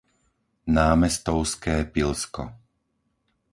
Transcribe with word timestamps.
Námestovské 0.77 1.75
Pilsko 1.93 2.43